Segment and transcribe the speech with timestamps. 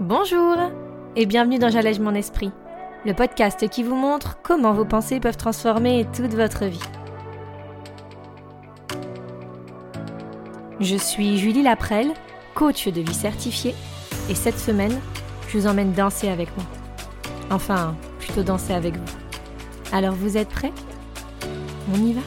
[0.00, 0.56] Bonjour
[1.14, 2.50] et bienvenue dans J'allège mon esprit,
[3.04, 6.82] le podcast qui vous montre comment vos pensées peuvent transformer toute votre vie.
[10.80, 12.12] Je suis Julie Laprelle,
[12.56, 13.76] coach de vie certifiée,
[14.28, 14.98] et cette semaine,
[15.46, 16.66] je vous emmène danser avec moi.
[17.52, 19.14] Enfin, plutôt danser avec vous.
[19.92, 20.72] Alors vous êtes prêts?
[21.94, 22.22] On y va?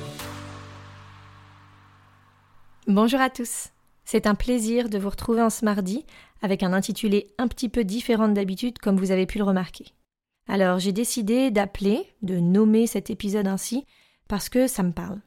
[2.88, 3.71] Bonjour à tous.
[4.10, 6.06] C'est un plaisir de vous retrouver en ce mardi
[6.42, 9.88] avec un intitulé un petit peu différent d'habitude comme vous avez pu le remarquer.
[10.47, 13.83] Alors j'ai décidé d'appeler, de nommer cet épisode ainsi
[14.30, 15.20] parce que ça me parle.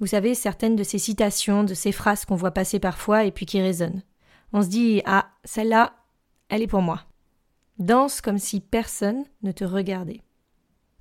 [0.00, 3.44] Vous savez, certaines de ces citations, de ces phrases qu'on voit passer parfois et puis
[3.44, 4.00] qui résonnent.
[4.54, 5.92] On se dit Ah, celle-là,
[6.48, 7.02] elle est pour moi.
[7.78, 10.22] Danse comme si personne ne te regardait.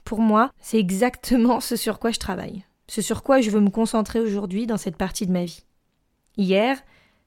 [0.03, 3.69] Pour moi, c'est exactement ce sur quoi je travaille, ce sur quoi je veux me
[3.69, 5.63] concentrer aujourd'hui dans cette partie de ma vie.
[6.35, 6.77] Hier,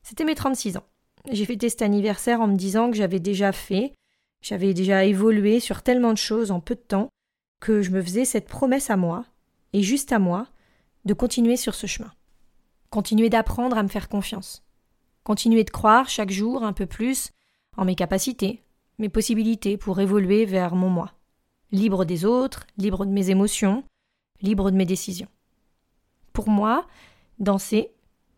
[0.05, 0.85] c'était mes 36 ans.
[1.31, 3.95] J'ai fêté cet anniversaire en me disant que j'avais déjà fait,
[4.43, 7.09] j'avais déjà évolué sur tellement de choses en peu de temps,
[7.61, 9.25] que je me faisais cette promesse à moi,
[9.73, 10.47] et juste à moi,
[11.07, 12.13] de continuer sur ce chemin.
[12.91, 14.63] Continuer d'apprendre à me faire confiance.
[15.25, 17.31] Continuer de croire chaque jour un peu plus
[17.79, 18.63] en mes capacités,
[18.99, 21.15] mes possibilités pour évoluer vers mon moi.
[21.73, 23.83] Libre des autres, libre de mes émotions,
[24.43, 25.29] libre de mes décisions.
[26.35, 26.87] Pour moi,
[27.39, 27.91] danser,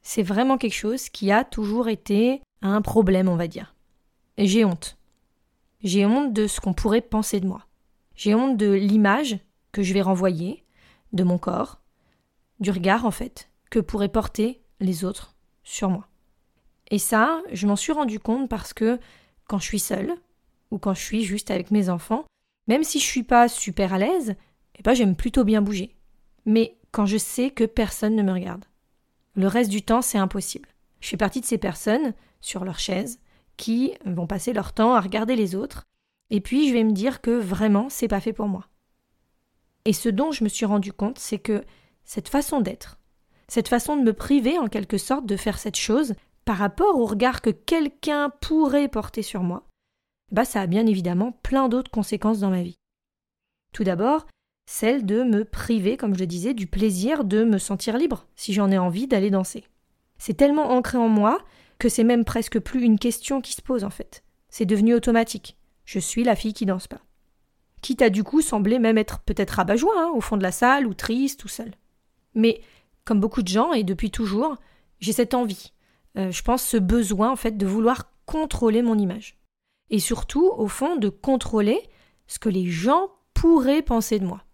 [0.06, 3.74] c'est vraiment quelque chose qui a toujours été un problème, on va dire.
[4.38, 4.96] J'ai honte.
[5.82, 7.66] J'ai honte de ce qu'on pourrait penser de moi.
[8.14, 9.36] J'ai honte de l'image
[9.72, 10.62] que je vais renvoyer,
[11.12, 11.80] de mon corps,
[12.60, 15.34] du regard en fait, que pourraient porter les autres
[15.64, 16.06] sur moi.
[16.92, 19.00] Et ça, je m'en suis rendu compte parce que
[19.48, 20.14] quand je suis seule,
[20.70, 22.24] ou quand je suis juste avec mes enfants,
[22.68, 24.36] même si je suis pas super à l'aise,
[24.78, 25.96] eh ben j'aime plutôt bien bouger.
[26.44, 28.66] Mais quand je sais que personne ne me regarde.
[29.36, 30.68] Le reste du temps, c'est impossible.
[31.00, 33.20] Je fais partie de ces personnes, sur leur chaise,
[33.56, 35.84] qui vont passer leur temps à regarder les autres,
[36.30, 38.66] et puis je vais me dire que vraiment, c'est pas fait pour moi.
[39.84, 41.64] Et ce dont je me suis rendu compte, c'est que
[42.04, 42.98] cette façon d'être,
[43.48, 47.06] cette façon de me priver en quelque sorte de faire cette chose par rapport au
[47.06, 49.68] regard que quelqu'un pourrait porter sur moi,
[50.32, 52.78] bah ça a bien évidemment plein d'autres conséquences dans ma vie.
[53.72, 54.26] Tout d'abord,
[54.66, 58.52] celle de me priver, comme je le disais, du plaisir de me sentir libre, si
[58.52, 59.64] j'en ai envie d'aller danser.
[60.18, 61.38] C'est tellement ancré en moi
[61.78, 64.24] que c'est même presque plus une question qui se pose en fait.
[64.48, 65.56] C'est devenu automatique.
[65.84, 67.00] Je suis la fille qui danse pas.
[67.82, 70.86] Quitte à du coup sembler même être peut-être rabat-joie, hein, au fond de la salle,
[70.86, 71.74] ou triste, ou seule.
[72.34, 72.60] Mais,
[73.04, 74.56] comme beaucoup de gens, et depuis toujours,
[74.98, 75.72] j'ai cette envie,
[76.18, 79.38] euh, je pense ce besoin en fait de vouloir contrôler mon image.
[79.90, 81.80] Et surtout, au fond, de contrôler
[82.26, 84.45] ce que les gens pourraient penser de moi.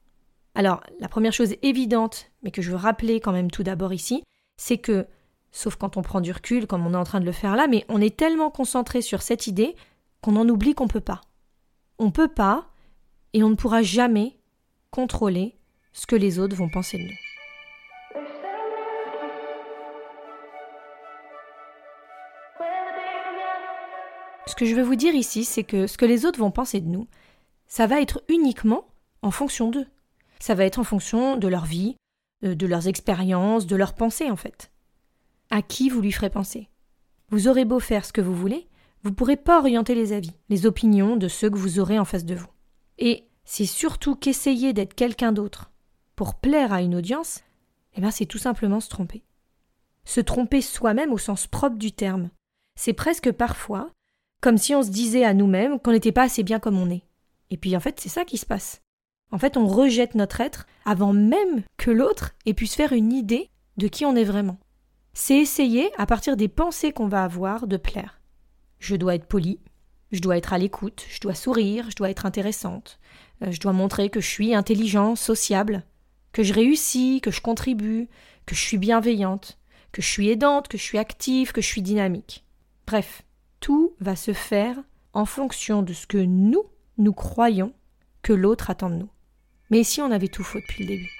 [0.54, 4.22] Alors, la première chose évidente, mais que je veux rappeler quand même tout d'abord ici,
[4.58, 5.06] c'est que,
[5.50, 7.66] sauf quand on prend du recul, comme on est en train de le faire là,
[7.68, 9.74] mais on est tellement concentré sur cette idée
[10.20, 11.22] qu'on en oublie qu'on ne peut pas.
[11.98, 12.68] On ne peut pas,
[13.32, 14.38] et on ne pourra jamais
[14.90, 15.56] contrôler
[15.94, 17.16] ce que les autres vont penser de nous.
[24.46, 26.80] Ce que je veux vous dire ici, c'est que ce que les autres vont penser
[26.82, 27.08] de nous,
[27.66, 28.86] ça va être uniquement
[29.22, 29.86] en fonction d'eux
[30.42, 31.94] ça va être en fonction de leur vie,
[32.42, 34.72] euh, de leurs expériences, de leurs pensées en fait.
[35.50, 36.68] À qui vous lui ferez penser
[37.30, 38.66] Vous aurez beau faire ce que vous voulez,
[39.04, 42.04] vous ne pourrez pas orienter les avis, les opinions de ceux que vous aurez en
[42.04, 42.48] face de vous.
[42.98, 45.70] Et c'est surtout qu'essayer d'être quelqu'un d'autre
[46.16, 47.44] pour plaire à une audience,
[47.94, 49.22] eh ben c'est tout simplement se tromper.
[50.04, 52.30] Se tromper soi-même au sens propre du terme.
[52.74, 53.90] C'est presque parfois
[54.40, 57.04] comme si on se disait à nous-mêmes qu'on n'était pas assez bien comme on est.
[57.50, 58.82] Et puis en fait, c'est ça qui se passe.
[59.32, 63.12] En fait, on rejette notre être avant même que l'autre ait pu se faire une
[63.12, 63.48] idée
[63.78, 64.58] de qui on est vraiment.
[65.14, 68.20] C'est essayer, à partir des pensées qu'on va avoir, de plaire.
[68.78, 69.58] Je dois être poli,
[70.10, 72.98] je dois être à l'écoute, je dois sourire, je dois être intéressante,
[73.42, 75.84] euh, je dois montrer que je suis intelligent, sociable,
[76.32, 78.08] que je réussis, que je contribue,
[78.44, 79.58] que je suis bienveillante,
[79.92, 82.44] que je suis aidante, que je suis active, que je suis dynamique.
[82.86, 83.22] Bref,
[83.60, 84.76] tout va se faire
[85.14, 86.64] en fonction de ce que nous,
[86.98, 87.72] nous croyons
[88.22, 89.10] que l'autre attend de nous.
[89.72, 91.10] Mais si on avait tout faux depuis le début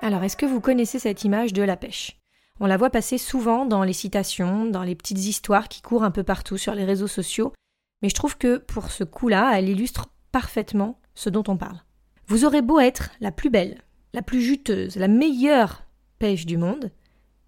[0.00, 2.18] Alors, est-ce que vous connaissez cette image de la pêche?
[2.60, 6.10] On la voit passer souvent dans les citations, dans les petites histoires qui courent un
[6.10, 7.52] peu partout sur les réseaux sociaux,
[8.00, 11.82] mais je trouve que pour ce coup-là, elle illustre parfaitement ce dont on parle.
[12.26, 13.82] Vous aurez beau être la plus belle,
[14.14, 15.82] la plus juteuse, la meilleure
[16.18, 16.90] pêche du monde,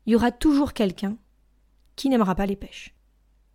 [0.05, 1.17] il y aura toujours quelqu'un
[1.97, 2.95] qui n'aimera pas les pêches.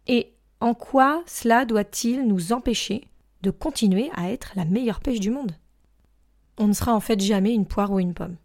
[0.07, 3.07] Et en quoi cela doit-il nous empêcher
[3.41, 5.55] de continuer à être la meilleure pêche du monde?
[6.57, 8.37] On ne sera en fait jamais une poire ou une pomme.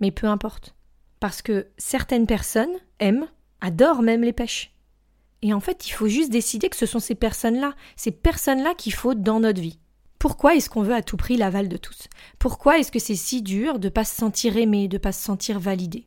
[0.00, 0.74] Mais peu importe.
[1.20, 3.28] Parce que certaines personnes aiment,
[3.60, 4.74] adorent même les pêches.
[5.42, 8.92] Et en fait, il faut juste décider que ce sont ces personnes-là, ces personnes-là qu'il
[8.92, 9.78] faut dans notre vie.
[10.18, 12.08] Pourquoi est-ce qu'on veut à tout prix l'aval de tous?
[12.38, 15.12] Pourquoi est-ce que c'est si dur de ne pas se sentir aimé, de ne pas
[15.12, 16.06] se sentir validé?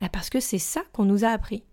[0.00, 1.64] Bah, Parce que c'est ça qu'on nous a appris.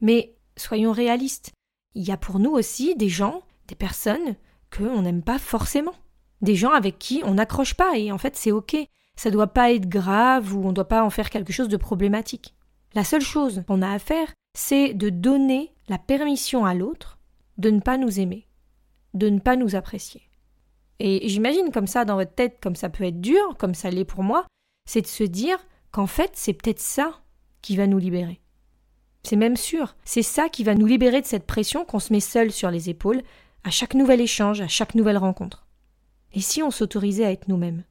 [0.00, 1.50] Mais soyons réalistes,
[1.94, 4.36] il y a pour nous aussi des gens, des personnes
[4.76, 5.94] qu'on n'aime pas forcément.
[6.40, 8.76] Des gens avec qui on n'accroche pas et en fait c'est ok.
[9.16, 11.76] Ça doit pas être grave ou on ne doit pas en faire quelque chose de
[11.76, 12.54] problématique.
[12.94, 17.18] La seule chose qu'on a à faire, c'est de donner la permission à l'autre
[17.58, 18.46] de ne pas nous aimer,
[19.14, 20.22] de ne pas nous apprécier.
[20.98, 24.04] Et j'imagine comme ça dans votre tête, comme ça peut être dur, comme ça l'est
[24.04, 24.46] pour moi,
[24.88, 25.58] c'est de se dire
[25.90, 27.20] qu'en fait c'est peut-être ça
[27.62, 28.40] qui va nous libérer.
[29.24, 32.20] C'est même sûr, c'est ça qui va nous libérer de cette pression qu'on se met
[32.20, 33.22] seul sur les épaules
[33.64, 35.66] à chaque nouvel échange, à chaque nouvelle rencontre.
[36.34, 37.84] Et si on s'autorisait à être nous-mêmes?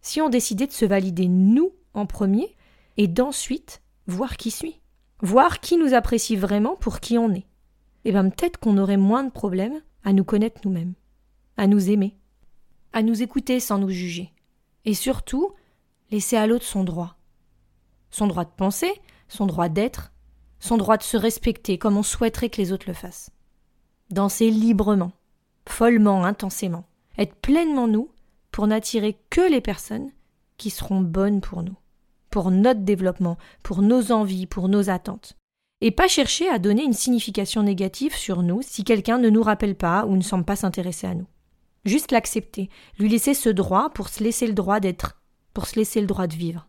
[0.00, 2.54] Si on décidait de se valider nous en premier
[2.96, 4.80] et d'ensuite voir qui suit
[5.22, 7.46] voir qui nous apprécie vraiment pour qui on est?
[8.04, 10.94] Eh bien peut-être qu'on aurait moins de problèmes à nous connaître nous-mêmes,
[11.56, 12.16] à nous aimer,
[12.92, 14.32] à nous écouter sans nous juger.
[14.86, 15.52] Et surtout,
[16.10, 17.16] laisser à l'autre son droit.
[18.10, 18.92] Son droit de penser,
[19.28, 20.09] son droit d'être,
[20.60, 23.30] son droit de se respecter comme on souhaiterait que les autres le fassent.
[24.10, 25.12] Danser librement,
[25.68, 26.84] follement, intensément,
[27.18, 28.10] être pleinement nous
[28.52, 30.10] pour n'attirer que les personnes
[30.56, 31.76] qui seront bonnes pour nous
[32.30, 35.36] pour notre développement, pour nos envies, pour nos attentes.
[35.82, 39.74] Et pas chercher à donner une signification négative sur nous si quelqu'un ne nous rappelle
[39.74, 41.26] pas ou ne semble pas s'intéresser à nous.
[41.84, 42.68] Juste l'accepter,
[42.98, 45.20] lui laisser ce droit pour se laisser le droit d'être,
[45.54, 46.68] pour se laisser le droit de vivre.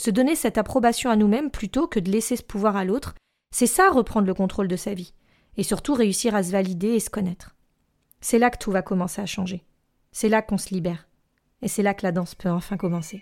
[0.00, 3.14] Se donner cette approbation à nous-mêmes plutôt que de laisser ce pouvoir à l'autre,
[3.54, 5.12] c'est ça reprendre le contrôle de sa vie,
[5.58, 7.54] et surtout réussir à se valider et se connaître.
[8.22, 9.62] C'est là que tout va commencer à changer.
[10.10, 11.06] C'est là qu'on se libère.
[11.60, 13.20] Et c'est là que la danse peut enfin commencer.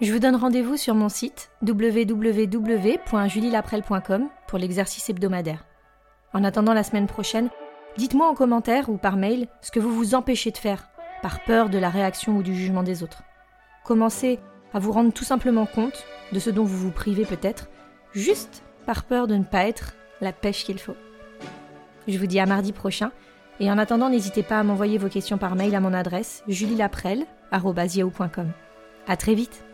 [0.00, 5.66] Je vous donne rendez-vous sur mon site www.julielaprel.com pour l'exercice hebdomadaire.
[6.32, 7.50] En attendant la semaine prochaine,
[7.98, 10.88] dites-moi en commentaire ou par mail ce que vous vous empêchez de faire,
[11.20, 13.22] par peur de la réaction ou du jugement des autres.
[13.84, 14.38] Commencez
[14.72, 17.68] à vous rendre tout simplement compte de ce dont vous vous privez peut-être,
[18.12, 20.96] juste par peur de ne pas être la pêche qu'il faut.
[22.08, 23.12] Je vous dis à mardi prochain,
[23.60, 28.50] et en attendant, n'hésitez pas à m'envoyer vos questions par mail à mon adresse julielaprel.com.
[29.06, 29.64] À très vite